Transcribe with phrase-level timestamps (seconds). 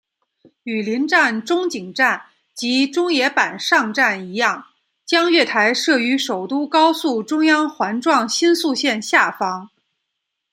[0.63, 4.65] 与邻站中井站及中野坂上站一样
[5.05, 9.69] 将月台设于首都高速中央环状新宿线下方。